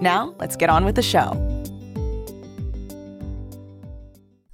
[0.00, 1.32] Now, let's get on with the show.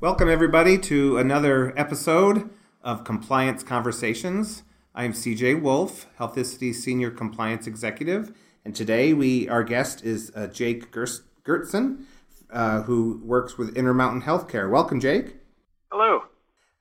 [0.01, 2.49] Welcome, everybody, to another episode
[2.83, 4.63] of Compliance Conversations.
[4.95, 8.33] I am CJ Wolf, Healthicity Senior Compliance Executive,
[8.65, 12.05] and today we our guest is uh, Jake Gertson,
[12.51, 14.71] uh, who works with Intermountain Healthcare.
[14.71, 15.37] Welcome, Jake.
[15.93, 16.23] Hello.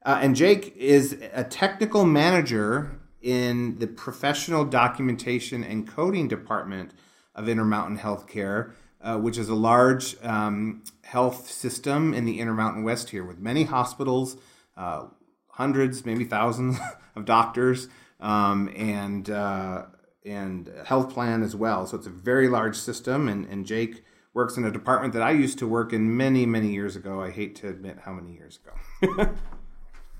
[0.05, 6.91] Uh, and Jake is a technical manager in the professional documentation and coding department
[7.35, 13.09] of Intermountain Healthcare, uh, which is a large um, health system in the Intermountain West
[13.09, 14.37] here with many hospitals,
[14.77, 15.05] uh,
[15.47, 16.77] hundreds, maybe thousands
[17.15, 17.87] of doctors,
[18.19, 19.85] um, and uh,
[20.25, 21.85] and health plan as well.
[21.85, 24.03] So it's a very large system, and, and Jake
[24.33, 27.21] works in a department that I used to work in many, many years ago.
[27.21, 29.35] I hate to admit how many years ago.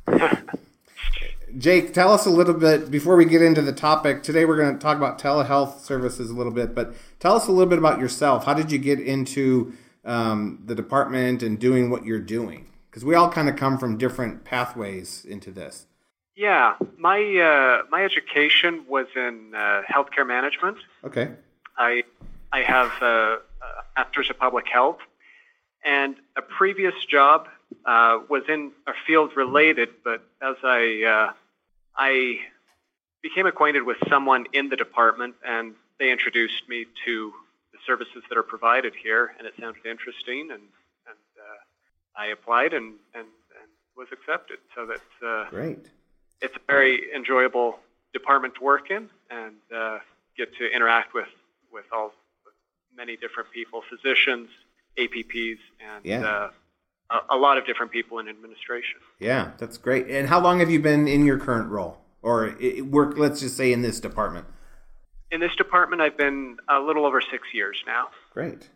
[1.58, 4.24] Jake, tell us a little bit before we get into the topic.
[4.24, 7.52] Today we're going to talk about telehealth services a little bit, but tell us a
[7.52, 8.46] little bit about yourself.
[8.46, 9.74] How did you get into
[10.04, 12.72] um, the department and doing what you're doing?
[12.90, 15.86] Because we all kind of come from different pathways into this.
[16.36, 20.78] Yeah, my uh, my education was in uh, healthcare management.
[21.04, 21.32] Okay.
[21.78, 22.04] I
[22.52, 24.98] I have a, a master's of public health,
[25.86, 27.48] and a previous job
[27.86, 29.90] uh, was in a field related.
[30.04, 31.34] But as I uh,
[31.96, 32.40] I
[33.22, 37.34] became acquainted with someone in the department, and they introduced me to
[37.72, 40.62] the services that are provided here, and it sounded interesting, and
[41.08, 43.28] and uh, I applied and, and
[43.60, 44.58] and was accepted.
[44.76, 45.80] So that's uh, great
[46.44, 47.80] it's a very enjoyable
[48.12, 50.00] department to work in and uh,
[50.38, 51.30] get to interact with
[51.72, 52.12] with all
[52.96, 54.50] many different people, physicians,
[55.00, 56.50] APPs, and yeah.
[57.10, 59.00] A, a, lot of different people in administration.
[59.20, 60.08] Yeah, that's great.
[60.08, 63.18] And how long have you been in your current role, or work?
[63.18, 64.46] Let's just say in this department.
[65.32, 68.08] In this department, I've been a little over six years now.
[68.32, 68.70] Great.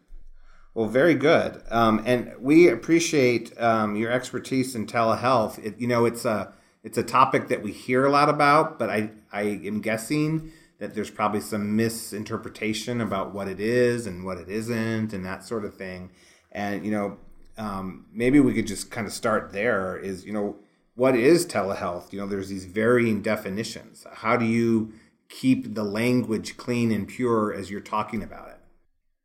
[0.73, 1.61] Well, very good.
[1.71, 5.63] Um, and we appreciate um, your expertise in telehealth.
[5.63, 8.89] It, you know, it's a it's a topic that we hear a lot about, but
[8.89, 14.37] I, I am guessing that there's probably some misinterpretation about what it is and what
[14.37, 16.11] it isn't and that sort of thing.
[16.51, 17.17] And, you know,
[17.57, 20.57] um, maybe we could just kind of start there is, you know,
[20.95, 22.11] what is telehealth?
[22.11, 24.05] You know, there's these varying definitions.
[24.11, 24.93] How do you
[25.29, 28.57] keep the language clean and pure as you're talking about it?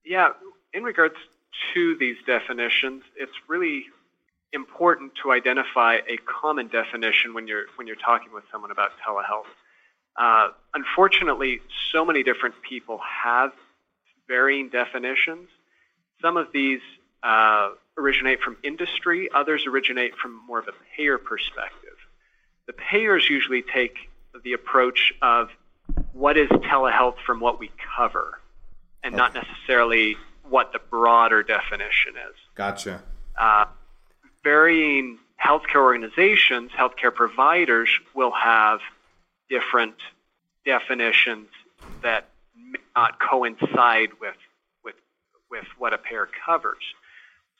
[0.04, 0.30] Yeah,
[0.74, 1.14] in regards
[1.74, 3.86] to these definitions, it's really
[4.52, 9.46] important to identify a common definition when you're when you're talking with someone about telehealth.
[10.16, 11.60] Uh, unfortunately,
[11.90, 13.52] so many different people have
[14.28, 15.48] varying definitions.
[16.20, 16.80] Some of these
[17.22, 21.96] uh, originate from industry, others originate from more of a payer perspective.
[22.66, 23.96] The payers usually take
[24.44, 25.48] the approach of
[26.12, 28.38] what is telehealth from what we cover,
[29.02, 29.18] and okay.
[29.18, 30.16] not necessarily
[30.48, 32.36] what the broader definition is.
[32.54, 33.02] Gotcha.
[33.38, 33.66] Uh,
[34.44, 38.80] varying healthcare organizations, healthcare providers will have
[39.48, 39.96] different
[40.64, 41.48] definitions
[42.02, 44.36] that may not coincide with,
[44.84, 44.94] with,
[45.50, 46.82] with what a payer covers.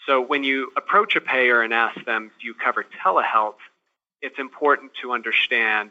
[0.07, 3.55] So when you approach a payer and ask them, do you cover telehealth?
[4.21, 5.91] It's important to understand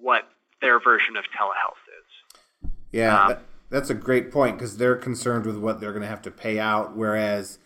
[0.00, 0.28] what
[0.60, 2.70] their version of telehealth is.
[2.90, 6.08] Yeah, um, that, that's a great point because they're concerned with what they're going to
[6.08, 7.58] have to pay out, whereas,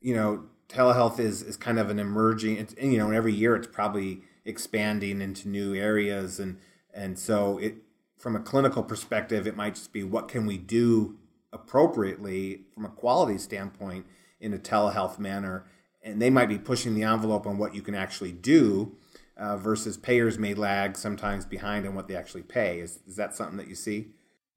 [0.00, 2.56] you know, telehealth is is kind of an emerging.
[2.56, 6.58] It's, you know, every year it's probably expanding into new areas, and
[6.92, 7.76] and so it
[8.18, 11.16] from a clinical perspective, it might just be what can we do
[11.52, 14.06] appropriately from a quality standpoint
[14.42, 15.64] in a telehealth manner,
[16.02, 18.94] and they might be pushing the envelope on what you can actually do.
[19.34, 22.80] Uh, versus payers may lag sometimes behind on what they actually pay.
[22.80, 24.08] Is, is that something that you see?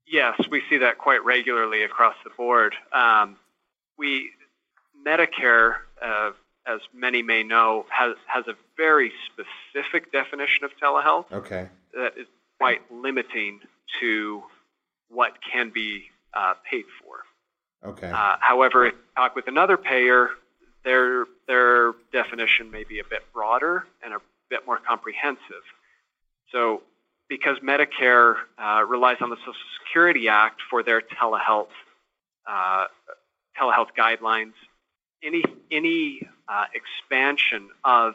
[0.06, 2.74] Yes, we see that quite regularly across the board.
[2.92, 3.36] Um,
[3.98, 4.30] we
[5.04, 6.32] Medicare, uh,
[6.66, 11.32] as many may know, has, has a very specific definition of telehealth.
[11.32, 11.68] Okay.
[11.94, 12.26] That is
[12.58, 13.60] quite limiting
[14.00, 14.42] to
[15.08, 16.04] what can be
[16.34, 17.24] uh, paid for.
[17.84, 18.10] Okay.
[18.10, 20.30] Uh, however, if you talk with another payer,
[20.84, 24.18] their their definition may be a bit broader and a
[24.48, 25.62] bit more comprehensive.
[26.52, 26.82] So,
[27.28, 31.68] because Medicare uh, relies on the Social Security Act for their telehealth
[32.46, 32.84] uh,
[33.60, 34.52] telehealth guidelines,
[35.22, 38.14] any any uh, expansion of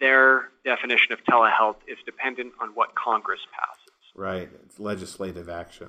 [0.00, 3.82] their definition of telehealth is dependent on what Congress passes.
[4.14, 5.88] Right, it's legislative action.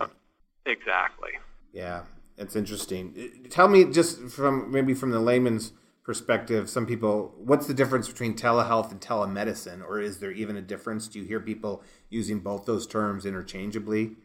[0.66, 1.32] Exactly.
[1.72, 2.04] Yeah,
[2.38, 3.48] it's interesting.
[3.50, 5.74] Tell me, just from maybe from the layman's
[6.04, 10.62] perspective, some people, what's the difference between telehealth and telemedicine, or is there even a
[10.62, 11.08] difference?
[11.08, 14.16] Do you hear people using both those terms interchangeably?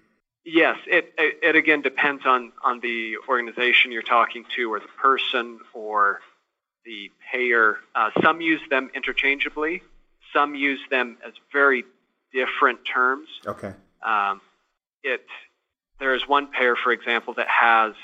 [0.45, 4.89] Yes, it, it, it again depends on on the organization you're talking to, or the
[5.01, 6.21] person, or
[6.85, 7.79] the payer.
[7.95, 9.83] Uh, some use them interchangeably.
[10.33, 11.85] Some use them as very
[12.33, 13.29] different terms.
[13.47, 13.73] Okay.
[14.05, 14.41] Um,
[15.05, 15.25] it
[16.03, 17.95] there is one payer, for example, that has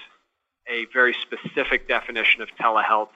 [0.70, 3.08] a very specific definition of telehealth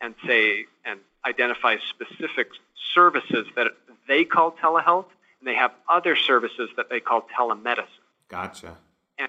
[0.00, 2.48] and say and identify specific
[2.94, 3.66] services that
[4.08, 5.04] they call telehealth,
[5.40, 7.84] and they have other services that they call telemedicine.
[8.28, 8.78] Gotcha.
[9.18, 9.28] And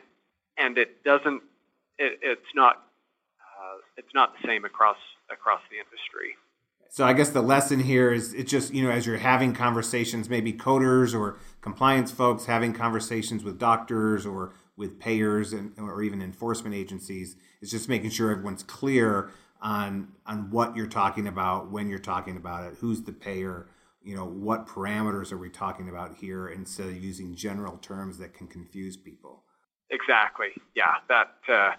[0.57, 1.43] and it doesn't.
[1.99, 2.77] It, it's not.
[2.77, 4.97] Uh, it's not the same across
[5.29, 6.37] across the industry.
[6.87, 10.29] So I guess the lesson here is it's just you know as you're having conversations,
[10.29, 16.21] maybe coders or compliance folks having conversations with doctors or with payers and or even
[16.21, 19.31] enforcement agencies, is just making sure everyone's clear
[19.61, 23.67] on on what you're talking about when you're talking about it who's the payer
[24.03, 28.33] you know what parameters are we talking about here instead of using general terms that
[28.33, 29.43] can confuse people.
[29.89, 30.49] Exactly.
[30.75, 31.73] Yeah that uh,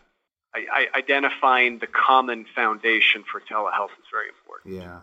[0.55, 4.75] I, I, identifying the common foundation for telehealth is very important.
[4.75, 5.01] Yeah.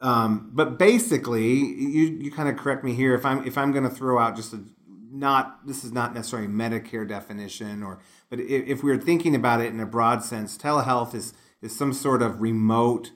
[0.00, 3.84] Um, but basically you, you kind of correct me here if i'm if i'm going
[3.84, 4.62] to throw out just a
[5.10, 9.66] not this is not necessarily medicare definition or but if, if we're thinking about it
[9.66, 11.32] in a broad sense telehealth is
[11.62, 13.12] is some sort of remote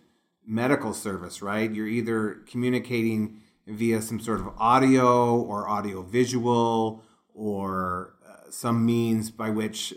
[0.47, 1.73] medical service, right?
[1.73, 7.05] You're either communicating via some sort of audio or audio visual
[7.35, 9.95] or uh, some means by which,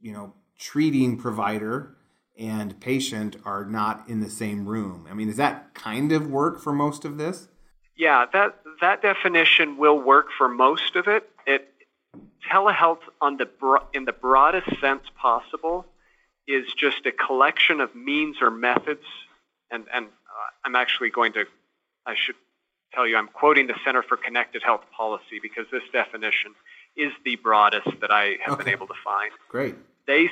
[0.00, 1.96] you know, treating provider
[2.36, 5.06] and patient are not in the same room.
[5.08, 7.48] I mean, does that kind of work for most of this?
[7.96, 11.28] Yeah, that that definition will work for most of it.
[11.46, 11.68] It
[12.50, 13.48] telehealth on the
[13.94, 15.86] in the broadest sense possible
[16.46, 19.04] is just a collection of means or methods,
[19.70, 20.08] and, and uh,
[20.64, 21.44] I'm actually going to,
[22.06, 22.34] I should
[22.92, 26.54] tell you, I'm quoting the Center for Connected Health Policy because this definition
[26.96, 28.64] is the broadest that I have okay.
[28.64, 29.30] been able to find.
[29.48, 29.76] Great.
[30.06, 30.28] They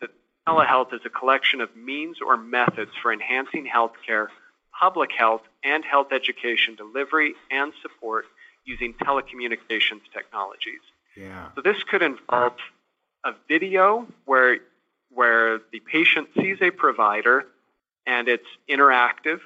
[0.00, 0.10] that
[0.48, 4.28] telehealth is a collection of means or methods for enhancing healthcare,
[4.78, 8.26] public health, and health education delivery and support
[8.64, 10.80] using telecommunications technologies.
[11.16, 11.48] Yeah.
[11.54, 12.56] So this could involve
[13.24, 14.58] a video where
[15.12, 17.46] where the patient sees a provider
[18.06, 19.40] and it's interactive.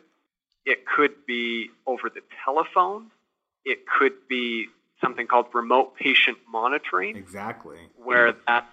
[0.67, 3.11] It could be over the telephone.
[3.65, 4.69] It could be
[5.01, 7.17] something called remote patient monitoring.
[7.17, 7.79] Exactly.
[7.97, 8.33] Where yeah.
[8.47, 8.67] that's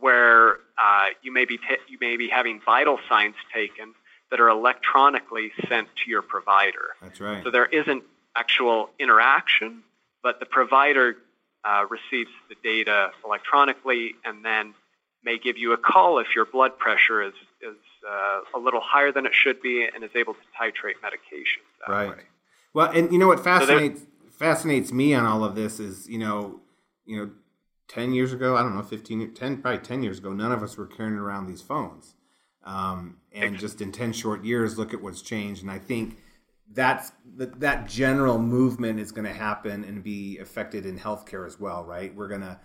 [0.00, 3.94] where uh, you may be t- you may be having vital signs taken
[4.30, 6.96] that are electronically sent to your provider.
[7.00, 7.44] That's right.
[7.44, 8.02] So there isn't
[8.36, 9.82] actual interaction,
[10.22, 11.16] but the provider
[11.64, 14.74] uh, receives the data electronically and then
[15.24, 17.76] may give you a call if your blood pressure is, is
[18.08, 22.10] uh, a little higher than it should be and is able to titrate medications right.
[22.10, 22.22] way.
[22.72, 26.18] Well, and you know what fascinates so fascinates me on all of this is you
[26.18, 26.60] know
[27.06, 27.30] you know
[27.88, 30.76] 10 years ago, I don't know, 15, 10, probably 10 years ago, none of us
[30.76, 32.14] were carrying around these phones.
[32.64, 35.62] Um, and just in 10 short years, look at what's changed.
[35.62, 36.18] And I think
[36.72, 41.60] that's that, that general movement is going to happen and be affected in healthcare as
[41.60, 42.14] well, right?
[42.14, 42.58] We're going to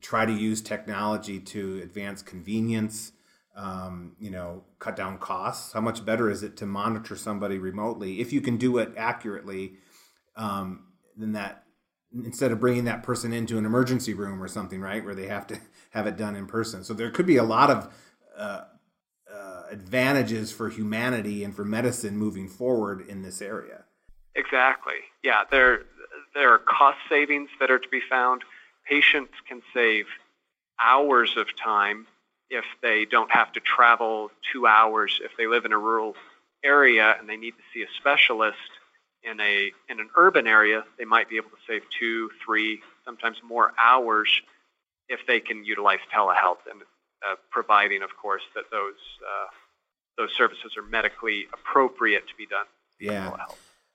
[0.00, 3.12] try to use technology to advance convenience,
[3.56, 5.72] um, you know, cut down costs.
[5.72, 9.74] How much better is it to monitor somebody remotely if you can do it accurately
[10.36, 10.84] um,
[11.16, 11.64] than that?
[12.24, 15.46] Instead of bringing that person into an emergency room or something, right, where they have
[15.48, 16.82] to have it done in person.
[16.82, 17.92] So there could be a lot of
[18.36, 18.62] uh,
[19.70, 23.84] advantages for humanity and for medicine moving forward in this area.
[24.34, 24.94] Exactly.
[25.22, 25.82] Yeah, there
[26.34, 28.42] there are cost savings that are to be found
[28.86, 30.06] patients can save
[30.80, 32.06] hours of time
[32.50, 36.14] if they don't have to travel two hours if they live in a rural
[36.64, 38.56] area and they need to see a specialist
[39.22, 43.36] in a in an urban area they might be able to save two three sometimes
[43.46, 44.40] more hours
[45.08, 46.82] if they can utilize telehealth and
[47.26, 49.48] uh, providing of course that those uh,
[50.16, 52.66] those services are medically appropriate to be done
[53.00, 53.32] yeah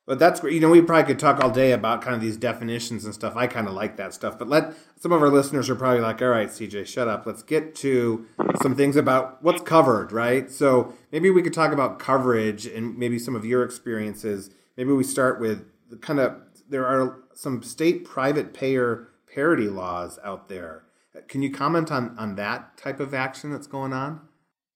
[0.06, 0.54] but that's great.
[0.54, 3.38] You know, we probably could talk all day about kind of these definitions and stuff.
[3.38, 4.38] I kind of like that stuff.
[4.38, 7.26] But let some of our listeners are probably like, all right, CJ, shut up.
[7.26, 8.26] Let's get to
[8.62, 10.52] some things about what's covered, right?
[10.52, 14.50] So maybe we could talk about coverage and maybe some of your experiences.
[14.76, 16.36] Maybe we start with the kind of
[16.68, 20.84] there are some state private payer parity laws out there.
[21.28, 24.22] Can you comment on on that type of action that's going on?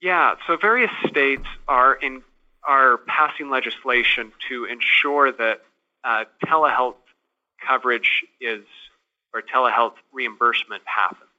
[0.02, 2.22] Yeah, so various states are in
[2.64, 5.62] are passing legislation to ensure that
[6.04, 6.96] uh, telehealth
[7.66, 8.64] coverage is
[9.34, 11.30] or telehealth reimbursement happens.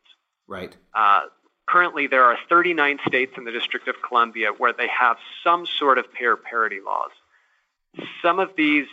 [0.47, 0.75] Right.
[0.95, 1.25] Uh,
[1.69, 5.99] currently, there are 39 states in the District of Columbia where they have some sort
[5.99, 7.11] of payer parity laws.
[8.23, 8.87] Some of these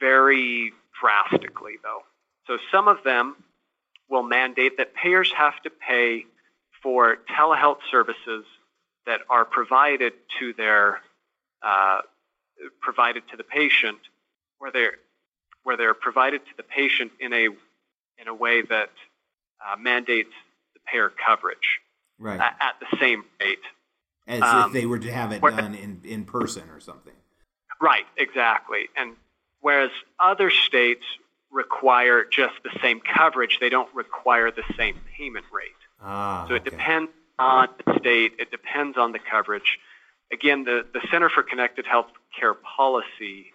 [0.00, 2.02] vary drastically, though.
[2.46, 3.36] So some of them
[4.12, 6.26] will mandate that payers have to pay
[6.82, 8.44] for telehealth services
[9.06, 11.00] that are provided to their
[11.62, 12.00] uh,
[12.80, 13.98] provided to the patient,
[14.58, 14.94] where they're
[15.64, 17.46] where they're provided to the patient in a
[18.18, 18.90] in a way that
[19.66, 20.34] uh, mandates
[20.74, 21.80] the payer coverage
[22.18, 22.38] Right.
[22.38, 23.58] at, at the same rate.
[24.28, 27.14] As um, if they were to have it where- done in, in person or something.
[27.80, 28.88] Right, exactly.
[28.96, 29.16] And
[29.60, 29.90] whereas
[30.20, 31.02] other states
[31.52, 35.70] require just the same coverage, they don't require the same payment rate.
[36.00, 36.46] Ah.
[36.48, 36.70] So it okay.
[36.70, 39.78] depends on the state, it depends on the coverage.
[40.32, 43.52] Again, the, the Center for Connected Healthcare Policy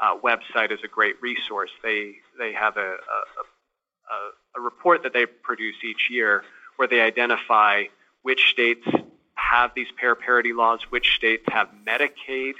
[0.00, 1.70] uh, website is a great resource.
[1.82, 6.42] They, they have a, a, a, a report that they produce each year
[6.76, 7.84] where they identify
[8.22, 8.86] which states
[9.34, 12.54] have these payer parity laws, which states have Medicaid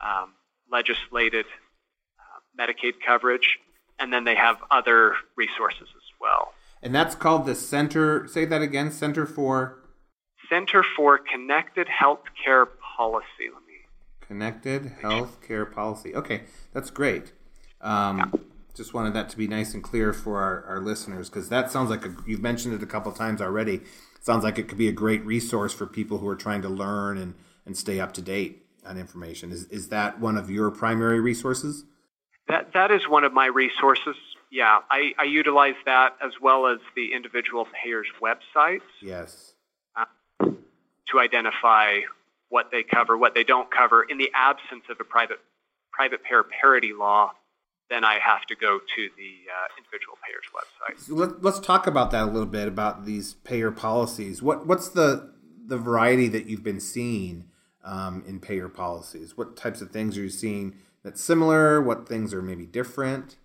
[0.00, 0.32] um,
[0.70, 1.44] legislated
[2.18, 3.58] uh, Medicaid coverage,
[3.98, 6.52] and then they have other resources as well.
[6.82, 9.78] And that's called the Center, say that again, Center for
[10.48, 13.50] Center for Connected Healthcare Policy.
[13.52, 13.74] Let me.
[14.20, 16.14] Connected Healthcare Policy.
[16.14, 17.32] Okay, that's great.
[17.80, 18.32] Um,
[18.76, 21.88] Just wanted that to be nice and clear for our, our listeners because that sounds
[21.88, 23.80] like a, you've mentioned it a couple times already.
[24.20, 27.16] sounds like it could be a great resource for people who are trying to learn
[27.16, 27.34] and,
[27.64, 29.50] and stay up to date on information.
[29.50, 31.84] Is, is that one of your primary resources?
[32.48, 34.16] That that is one of my resources.
[34.50, 39.54] Yeah, I, I utilize that as well as the individual payers' websites Yes.
[40.40, 42.00] to identify
[42.48, 44.04] what they cover, what they don't cover.
[44.04, 45.40] In the absence of a private
[45.92, 47.32] private payer parity law,
[47.90, 51.04] then I have to go to the uh, individual payer's website.
[51.06, 54.42] So let, let's talk about that a little bit about these payer policies.
[54.42, 55.32] What what's the
[55.66, 57.46] the variety that you've been seeing
[57.84, 59.36] um, in payer policies?
[59.36, 60.76] What types of things are you seeing
[61.06, 61.80] that's similar?
[61.80, 63.36] What things are maybe different?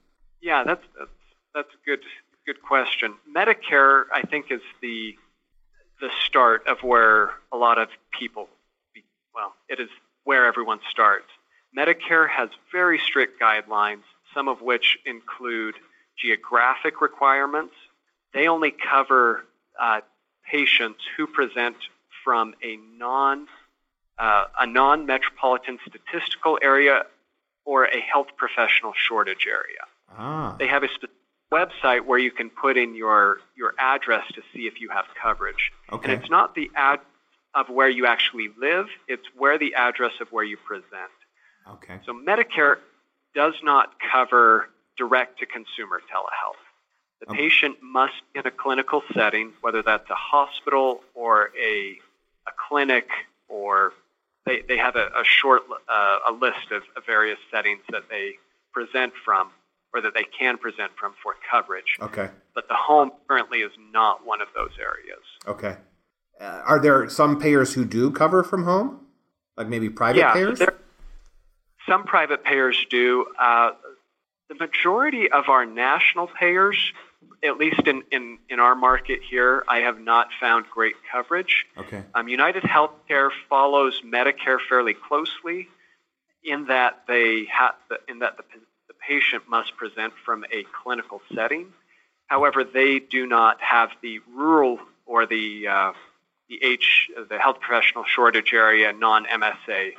[0.41, 1.11] Yeah, that's that's
[1.53, 1.99] that's a good
[2.47, 3.13] good question.
[3.33, 5.13] Medicare, I think, is the
[6.01, 8.49] the start of where a lot of people,
[9.35, 9.89] well, it is
[10.23, 11.27] where everyone starts.
[11.77, 14.01] Medicare has very strict guidelines,
[14.33, 15.75] some of which include
[16.17, 17.75] geographic requirements.
[18.33, 19.45] They only cover
[19.79, 20.01] uh,
[20.49, 21.75] patients who present
[22.23, 23.45] from a non
[24.17, 27.03] uh, a non metropolitan statistical area
[27.65, 29.83] or a health professional shortage area.
[30.17, 31.15] Ah, They have a specific
[31.51, 35.71] website where you can put in your, your address to see if you have coverage.
[35.91, 36.13] Okay.
[36.13, 36.99] And it's not the ad
[37.53, 41.11] of where you actually live, it's where the address of where you present.
[41.69, 41.99] okay.
[42.05, 42.77] So Medicare
[43.35, 46.55] does not cover direct to consumer telehealth.
[47.19, 47.37] The Okay.
[47.37, 51.97] patient must be in a clinical setting, whether that's a hospital or a,
[52.47, 53.07] a clinic
[53.49, 53.93] or
[54.45, 58.33] they, they have a, a short uh, a list of, of various settings that they
[58.73, 59.51] present from
[59.93, 61.97] or that they can present from for coverage.
[62.01, 62.29] Okay.
[62.55, 65.23] But the home currently is not one of those areas.
[65.47, 65.77] Okay.
[66.39, 69.01] Uh, are there some payers who do cover from home,
[69.57, 70.59] like maybe private yeah, payers?
[70.59, 70.75] there-
[71.87, 73.25] some private payers do.
[73.39, 73.71] Uh,
[74.49, 76.93] the majority of our national payers,
[77.43, 81.65] at least in, in, in our market here, I have not found great coverage.
[81.77, 82.03] Okay.
[82.13, 85.67] Um, United Healthcare follows Medicare fairly closely
[86.43, 87.75] in that they ha-
[88.07, 88.43] in that the,
[88.87, 91.67] the patient must present from a clinical setting.
[92.27, 95.93] However, they do not have the rural or the uh,
[96.49, 99.93] the H the health professional shortage area non MSA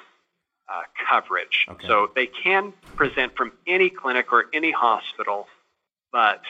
[0.69, 1.67] uh, coverage.
[1.69, 1.87] Okay.
[1.87, 5.47] So they can present from any clinic or any hospital,
[6.13, 6.43] but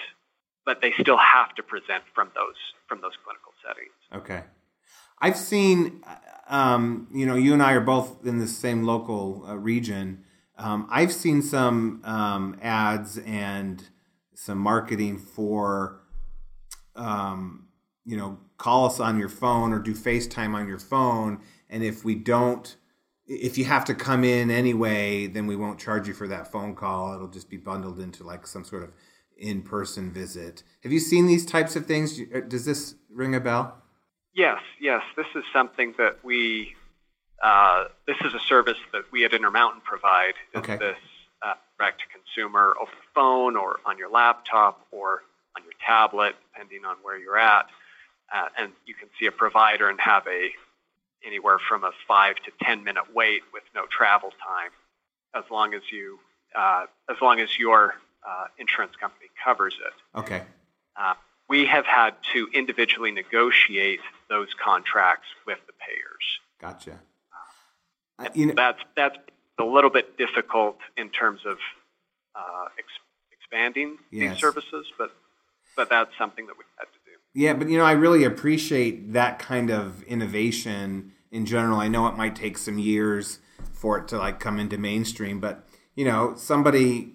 [0.65, 2.57] but they still have to present from those
[2.89, 3.93] from those clinical settings.
[4.15, 4.45] Okay.
[5.21, 6.03] I've seen,
[6.49, 10.25] um, you know, you and I are both in the same local uh, region.
[10.59, 13.83] Um, I've seen some um, ads and
[14.35, 16.01] some marketing for,
[16.97, 17.69] um,
[18.05, 21.41] you know, call us on your phone or do FaceTime on your phone.
[21.71, 22.75] And if we don't,
[23.27, 26.75] if you have to come in anyway, then we won't charge you for that phone
[26.75, 27.15] call.
[27.15, 28.91] It'll just be bundled into like some sort of
[29.37, 30.63] in person visit.
[30.83, 32.21] Have you seen these types of things?
[32.49, 33.83] Does this ring a bell?
[34.35, 35.03] Yes, yes.
[35.17, 36.75] This is something that we,
[37.43, 40.35] uh, this is a service that we at Intermountain provide.
[40.55, 40.77] Okay.
[40.77, 40.97] This
[41.43, 45.23] uh, direct to consumer over the phone or on your laptop or
[45.57, 47.67] on your tablet, depending on where you're at.
[48.35, 50.51] Uh, and you can see a provider and have a
[51.25, 54.71] anywhere from a five to ten minute wait with no travel time,
[55.35, 56.19] as long as you
[56.57, 57.95] uh, as long as your
[58.29, 60.19] uh, insurance company covers it.
[60.19, 60.43] Okay.
[60.97, 61.15] Uh,
[61.49, 66.41] we have had to individually negotiate those contracts with the payers.
[66.61, 67.01] Gotcha.
[68.19, 69.17] Uh, you know, That's that's
[69.59, 71.59] a little bit difficult in terms of
[72.35, 72.87] uh, ex-
[73.33, 74.33] expanding Yes.
[74.35, 75.13] these services, but
[75.77, 77.13] but that's something that we've had to do.
[77.35, 81.79] Yeah, but you know, I really appreciate that kind of innovation in general.
[81.81, 83.41] I know it might take some years
[83.73, 87.15] for it to like come into mainstream, but you know, somebody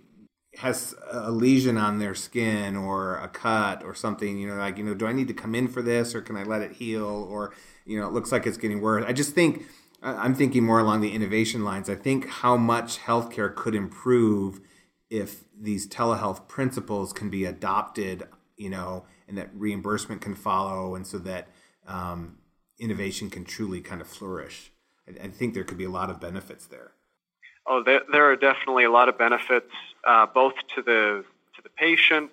[0.57, 4.83] has a lesion on their skin or a cut or something, you know, like, you
[4.83, 7.27] know, do I need to come in for this or can I let it heal
[7.29, 7.53] or,
[7.85, 9.05] you know, it looks like it's getting worse.
[9.07, 9.65] I just think
[10.01, 11.89] I'm thinking more along the innovation lines.
[11.89, 14.61] I think how much healthcare could improve
[15.09, 21.05] if these telehealth principles can be adopted, you know, and that reimbursement can follow, and
[21.05, 21.47] so that
[21.87, 22.37] um,
[22.79, 24.71] innovation can truly kind of flourish.
[25.07, 26.91] I, I think there could be a lot of benefits there.
[27.69, 29.71] Oh, there, there are definitely a lot of benefits,
[30.05, 32.31] uh, both to the to the patient,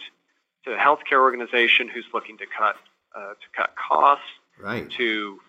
[0.65, 2.77] to the healthcare organization who's looking to cut
[3.17, 4.25] uh, to cut costs,
[4.63, 4.89] Right.
[4.93, 5.41] to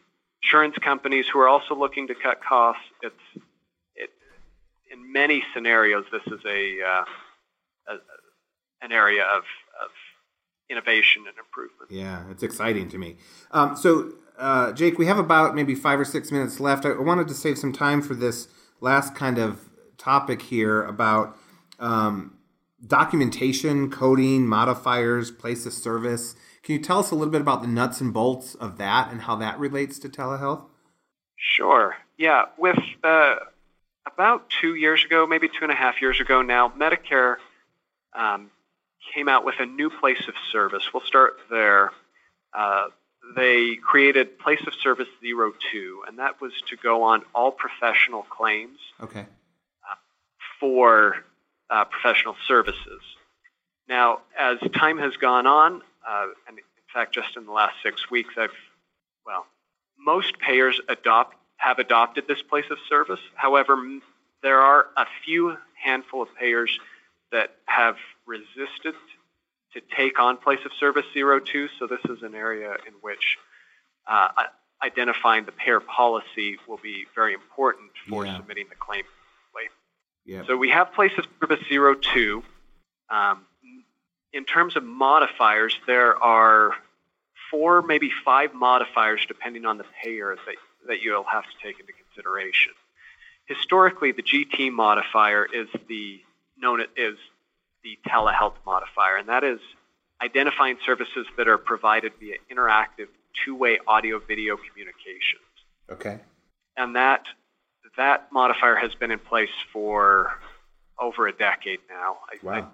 [0.42, 2.82] insurance companies who are also looking to cut costs.
[3.04, 3.44] It's
[3.96, 4.10] it
[4.92, 7.06] in many scenarios this is a, uh,
[7.90, 7.94] a
[8.82, 9.44] an area of,
[9.84, 9.90] of
[10.70, 11.92] innovation and improvement.
[11.92, 13.18] Yeah, it's exciting to me.
[13.52, 16.86] Um, so, uh, Jake, we have about maybe five or six minutes left.
[16.86, 18.48] I I wanted to save some time for this
[18.82, 21.38] last kind of topic here about
[21.80, 22.38] um,
[22.86, 26.36] documentation, coding, modifiers, place of service.
[26.64, 29.22] Can you tell us a little bit about the nuts and bolts of that and
[29.22, 30.66] how that relates to telehealth?
[31.36, 31.96] Sure.
[32.18, 32.46] Yeah.
[32.58, 33.36] With uh,
[34.06, 37.36] about two years ago, maybe two and a half years ago now, Medicare
[38.14, 38.50] um,
[39.14, 40.94] came out with a new place of service.
[40.94, 41.92] We'll start there.
[42.54, 42.86] Uh,
[43.36, 48.78] they created Place of Service 02, and that was to go on all professional claims
[49.02, 49.26] Okay.
[50.66, 51.18] For
[51.70, 53.02] uh, professional services.
[53.88, 58.10] Now, as time has gone on, uh, and in fact, just in the last six
[58.10, 58.50] weeks, I've,
[59.28, 59.46] well,
[60.00, 63.20] most payers adopt have adopted this place of service.
[63.36, 64.02] However, m-
[64.42, 66.80] there are a few handful of payers
[67.32, 68.96] that have resisted
[69.74, 71.68] to take on place of service 02.
[71.78, 73.38] So this is an area in which
[74.08, 74.30] uh,
[74.84, 78.38] identifying the payer policy will be very important for Yeah.
[78.38, 79.04] submitting the claim.
[80.26, 80.44] Yeah.
[80.48, 82.44] So we have place of service 02.
[83.10, 83.46] Um,
[84.34, 86.72] in terms of modifiers, there are
[87.52, 90.56] four, maybe five modifiers, depending on the payer, that,
[90.88, 92.74] that you'll have to take into consideration.
[93.46, 96.20] Historically, the GT modifier is the
[96.58, 97.18] known as is
[97.84, 99.60] the telehealth modifier, and that is
[100.22, 103.08] identifying services that are provided via interactive
[103.44, 105.44] two-way audio-video communications
[105.90, 106.20] okay.
[106.78, 107.26] and that
[107.98, 110.32] that modifier has been in place for
[111.00, 112.18] over a decade now.
[112.32, 112.72] I, I, Wow.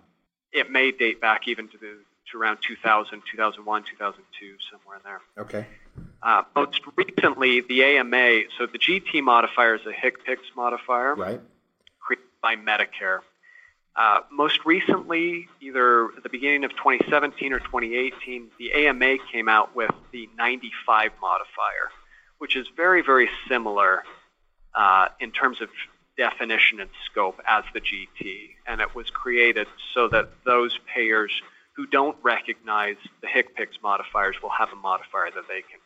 [0.51, 1.97] it may date back even to the
[2.31, 5.21] to around 2000, 2001, 2002, somewhere in there.
[5.37, 5.65] Okay.
[6.23, 11.41] Uh, most recently, the AMA, so the GT modifier is a HCPCS modifier Right.
[11.99, 13.19] created by Medicare.
[13.95, 19.75] Uh, most recently, either at the beginning of 2017 or 2018, the AMA came out
[19.75, 21.91] with the 95 modifier,
[22.37, 24.03] which is very, very similar
[24.75, 25.69] uh, in terms of
[26.17, 28.51] definition and scope as the GT.
[28.67, 31.31] And it was created so that those payers
[31.75, 35.79] who don't recognize the HCPCS modifiers will have a modifier that they can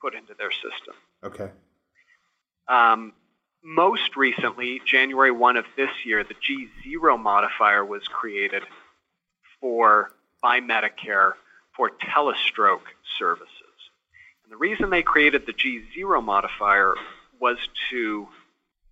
[0.00, 0.94] put into their system.
[1.22, 1.50] Okay.
[2.68, 3.12] Um,
[3.62, 8.62] most recently, January 1 of this year, the G0 modifier was created
[9.60, 11.32] for by Medicare
[11.76, 12.86] for telestroke
[13.18, 13.50] services.
[14.44, 16.94] And the reason they created the G0 modifier
[17.40, 17.58] was
[17.90, 18.28] to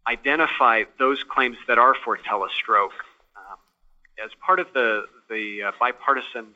[0.06, 2.96] identify those claims that are for telestroke.
[3.36, 3.58] Um,
[4.22, 6.46] as part of the, the uh, bipartisan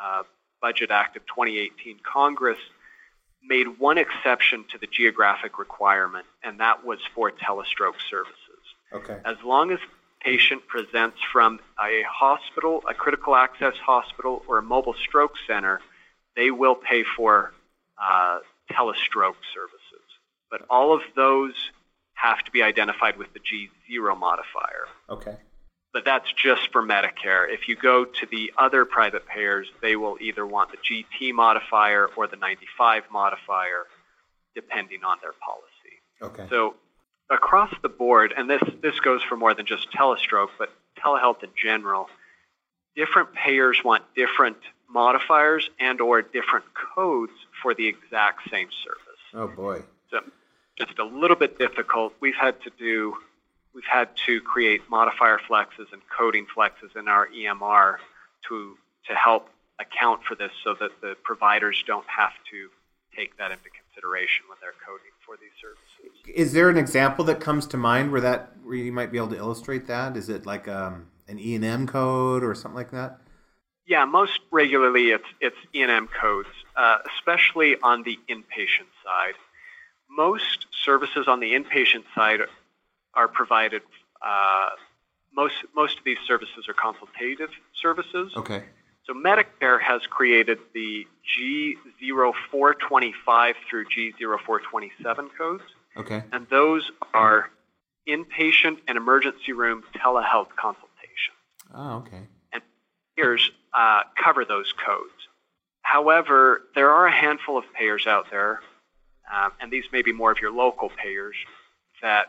[0.00, 0.22] uh,
[0.60, 2.58] Budget Act of 2018, Congress
[3.42, 8.34] made one exception to the geographic requirement, and that was for telestroke services.
[8.92, 9.18] Okay.
[9.24, 9.78] As long as
[10.20, 15.80] patient presents from a hospital, a critical access hospital, or a mobile stroke center,
[16.36, 17.52] they will pay for
[18.00, 18.38] uh,
[18.70, 19.77] telestroke services.
[20.50, 21.54] But all of those
[22.14, 25.36] have to be identified with the G0 modifier Okay.
[25.92, 27.46] but that's just for Medicare.
[27.48, 32.06] If you go to the other private payers, they will either want the GT modifier
[32.16, 33.86] or the 95 modifier,
[34.54, 35.94] depending on their policy.
[36.22, 36.46] Okay.
[36.50, 36.74] So
[37.30, 41.50] across the board, and this, this goes for more than just telestroke, but telehealth in
[41.62, 42.08] general,
[42.96, 44.56] different payers want different
[44.90, 46.64] modifiers and or different
[46.96, 47.32] codes
[47.62, 49.20] for the exact same service.
[49.34, 49.82] oh boy.
[50.10, 50.20] So
[50.78, 52.14] just a little bit difficult.
[52.20, 53.16] We've had to do,
[53.74, 57.96] we've had to create modifier flexes and coding flexes in our EMR
[58.48, 58.76] to
[59.08, 59.48] to help
[59.80, 62.68] account for this, so that the providers don't have to
[63.16, 66.34] take that into consideration when they're coding for these services.
[66.34, 69.28] Is there an example that comes to mind where that where you might be able
[69.28, 70.16] to illustrate that?
[70.16, 73.18] Is it like um, an E and M code or something like that?
[73.86, 79.34] Yeah, most regularly it's it's E and M codes, uh, especially on the inpatient side.
[80.10, 82.40] Most services on the inpatient side
[83.14, 83.82] are provided.
[84.24, 84.70] Uh,
[85.34, 88.32] most most of these services are consultative services.
[88.36, 88.64] Okay.
[89.06, 91.06] So Medicare has created the
[91.38, 95.62] G0425 through G0427 codes,
[95.96, 96.22] Okay.
[96.32, 97.50] and those are
[98.08, 101.36] inpatient and emergency room telehealth consultations.
[101.74, 102.26] Oh, okay.
[102.52, 102.62] And
[103.16, 105.12] payers uh, cover those codes.
[105.82, 108.60] However, there are a handful of payers out there,
[109.34, 111.36] um, and these may be more of your local payers,
[112.02, 112.28] that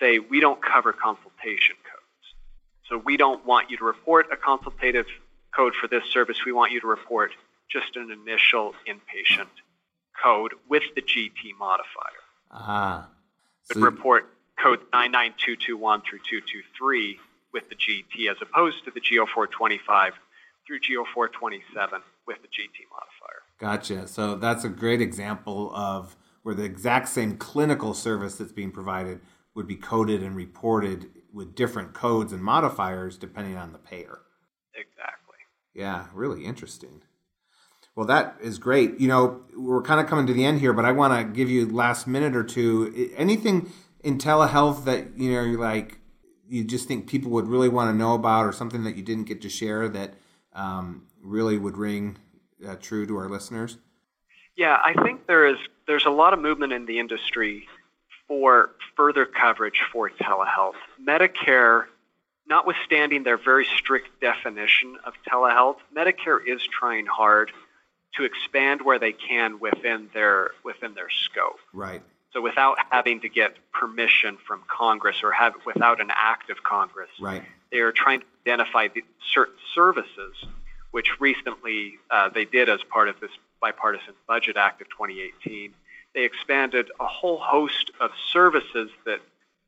[0.00, 2.34] say we don't cover consultation codes.
[2.88, 5.06] So we don't want you to report a consultative
[5.54, 6.44] code for this service.
[6.44, 7.32] We want you to report
[7.70, 9.48] just an initial inpatient
[10.22, 12.22] code with the GT modifier.
[12.50, 13.08] Ah.
[13.68, 17.20] But So- report code 99221 through 223
[17.52, 20.12] with the GT as opposed to the G0425
[20.66, 23.13] through G0427 with the GT modifier.
[23.58, 24.08] Gotcha.
[24.08, 29.20] So that's a great example of where the exact same clinical service that's being provided
[29.54, 34.20] would be coded and reported with different codes and modifiers depending on the payer.
[34.74, 35.38] Exactly.
[35.72, 37.02] Yeah, really interesting.
[37.96, 38.98] Well, that is great.
[38.98, 41.48] You know, we're kind of coming to the end here, but I want to give
[41.48, 43.12] you last minute or two.
[43.16, 45.98] Anything in telehealth that you know, like,
[46.48, 49.24] you just think people would really want to know about, or something that you didn't
[49.24, 50.14] get to share that
[50.52, 52.18] um, really would ring
[52.66, 53.78] uh, true to our listeners?
[54.56, 57.66] Yeah, I think there is there's a lot of movement in the industry
[58.28, 60.74] for further coverage for telehealth.
[61.02, 61.84] Medicare,
[62.48, 67.50] notwithstanding their very strict definition of telehealth, Medicare is trying hard
[68.16, 71.58] to expand where they can within their within their scope.
[71.72, 72.02] Right.
[72.32, 77.10] So without having to get permission from Congress or have without an act of Congress,
[77.20, 77.44] Right.
[77.70, 80.34] they are trying to identify the certain services,
[80.94, 85.74] which recently uh, they did as part of this bipartisan budget act of 2018.
[86.14, 89.18] They expanded a whole host of services that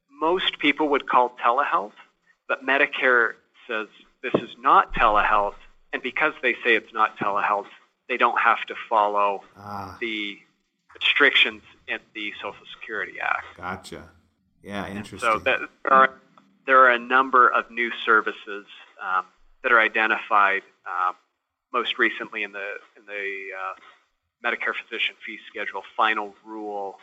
[0.08, 1.98] most people would call telehealth,
[2.46, 3.32] but Medicare
[3.66, 3.88] says
[4.22, 5.56] this is not telehealth,
[5.92, 7.66] and because they say it's not telehealth,
[8.08, 10.38] they don't have to follow Ah, the
[10.94, 13.46] restrictions in the Social Security Act.
[13.56, 14.08] gotcha.
[14.62, 15.18] Yeah, interesting.
[15.18, 16.10] So that, there, are,
[16.66, 18.64] there are a number of new services
[19.02, 19.24] um,
[19.64, 20.62] that are identified.
[20.86, 21.14] Um,
[21.72, 23.74] most recently, in the in the uh,
[24.44, 26.98] Medicare Physician Fee Schedule final rule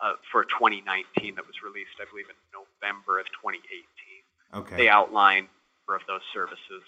[0.00, 4.60] uh, for 2019 that was released, I believe, in November of 2018.
[4.62, 4.76] okay.
[4.76, 5.48] They outline
[5.88, 6.82] of those services,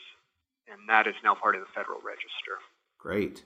[0.67, 2.59] and that is now part of the Federal Register.
[2.99, 3.45] Great.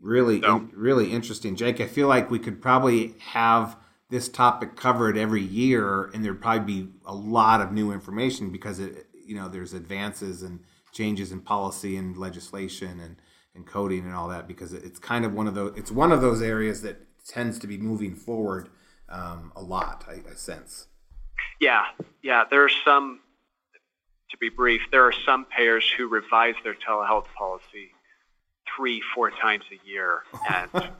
[0.00, 1.80] Really, So- in, really interesting, Jake.
[1.80, 3.76] I feel like we could probably have
[4.10, 8.78] this topic covered every year, and there'd probably be a lot of new information because
[8.78, 10.60] it, you know, there's advances and
[10.92, 13.16] changes in policy and legislation and,
[13.54, 14.46] and coding and all that.
[14.46, 17.66] Because it's kind of one of those, it's one of those areas that tends to
[17.66, 18.68] be moving forward
[19.08, 20.04] um, a lot.
[20.08, 20.86] I, I sense.
[21.60, 21.84] Yeah,
[22.22, 22.44] yeah.
[22.50, 23.20] There are some,
[24.30, 27.92] to be brief, there are some payers who revise their telehealth policy
[28.76, 30.70] three, four times a year, and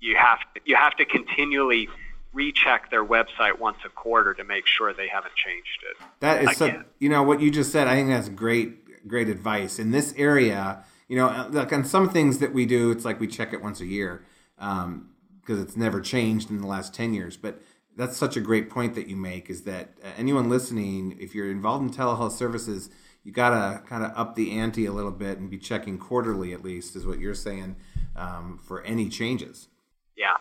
[0.00, 1.88] you have to, you have to continually
[2.32, 6.04] recheck their website once a quarter to make sure they haven't changed it.
[6.20, 6.82] That is so.
[6.98, 7.86] You know what you just said.
[7.86, 10.84] I think that's great, great advice in this area.
[11.08, 13.80] You know, like on some things that we do, it's like we check it once
[13.80, 14.24] a year
[14.56, 17.36] because it's never changed in the last ten years.
[17.36, 17.60] But
[17.96, 19.50] that's such a great point that you make.
[19.50, 22.90] Is that uh, anyone listening, if you're involved in telehealth services,
[23.22, 26.64] you gotta kind of up the ante a little bit and be checking quarterly at
[26.64, 27.76] least, is what you're saying
[28.16, 29.68] um, for any changes.
[30.16, 30.36] Yeah.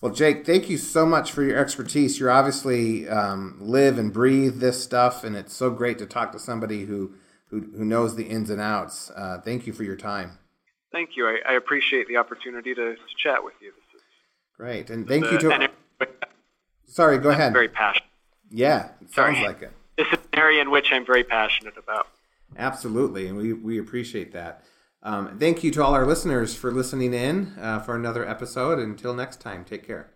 [0.00, 2.20] Well, Jake, thank you so much for your expertise.
[2.20, 6.38] You're obviously um, live and breathe this stuff, and it's so great to talk to
[6.38, 7.14] somebody who
[7.50, 9.10] who, who knows the ins and outs.
[9.10, 10.38] Uh, thank you for your time.
[10.92, 11.26] Thank you.
[11.26, 13.72] I, I appreciate the opportunity to, to chat with you.
[13.72, 14.06] This is
[14.56, 15.70] Great, and thank you to.
[16.86, 17.52] Sorry, go I'm ahead.
[17.52, 18.08] very passionate.
[18.50, 19.72] Yeah, it sounds like it.
[19.96, 22.06] This is an area in which I'm very passionate about.
[22.56, 24.62] Absolutely, and we, we appreciate that.
[25.02, 28.78] Um, thank you to all our listeners for listening in uh, for another episode.
[28.78, 30.10] Until next time, take care.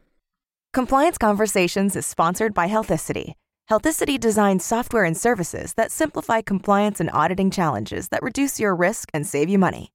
[0.73, 3.35] Compliance Conversations is sponsored by Healthicity.
[3.71, 9.09] Healthicity designs software and services that simplify compliance and auditing challenges that reduce your risk
[9.15, 9.93] and save you money.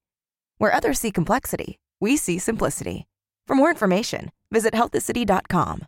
[0.57, 3.07] Where others see complexity, we see simplicity.
[3.45, 5.85] For more information, Visit healthicity.com.